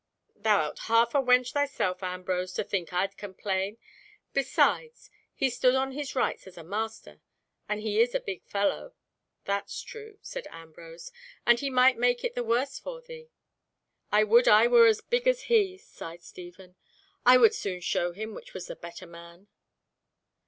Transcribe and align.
"Thou 0.35 0.63
art 0.65 0.79
half 0.85 1.13
a 1.13 1.19
wench 1.21 1.51
thyself, 1.53 2.01
Ambrose, 2.01 2.53
to 2.53 2.63
think 2.63 2.91
I'd 2.91 3.17
complain. 3.17 3.77
Besides, 4.33 5.11
he 5.35 5.47
stood 5.47 5.75
on 5.75 5.91
his 5.91 6.15
rights 6.15 6.47
as 6.47 6.57
a 6.57 6.63
master, 6.63 7.21
and 7.69 7.81
he 7.81 8.01
is 8.01 8.15
a 8.15 8.19
big 8.19 8.43
fellow." 8.43 8.95
"That's 9.45 9.79
true," 9.83 10.17
said 10.23 10.47
Ambrose, 10.49 11.11
"and 11.45 11.59
he 11.59 11.69
might 11.69 11.99
make 11.99 12.23
it 12.23 12.33
the 12.33 12.43
worse 12.43 12.79
for 12.79 12.99
thee." 13.03 13.29
"I 14.11 14.23
would 14.23 14.47
I 14.47 14.65
were 14.65 14.87
as 14.87 15.01
big 15.01 15.27
as 15.27 15.43
he," 15.43 15.77
sighed 15.77 16.23
Stephen, 16.23 16.77
"I 17.23 17.37
would 17.37 17.53
soon 17.53 17.79
show 17.79 18.11
him 18.11 18.33
which 18.33 18.55
was 18.55 18.65
the 18.65 18.75
better 18.75 19.05
man." 19.05 19.49